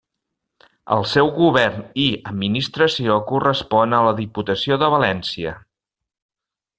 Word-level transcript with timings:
El 0.95 1.03
seu 1.11 1.27
govern 1.35 1.83
i 2.05 2.07
administració 2.31 3.19
correspon 3.33 3.93
a 3.99 4.03
la 4.07 4.15
Diputació 4.23 4.79
de 4.85 4.89
València. 4.97 5.53